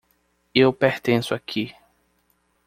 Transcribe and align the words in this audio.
Eu 0.55 0.73
pertenço 0.73 1.35
aqui. 1.35 1.75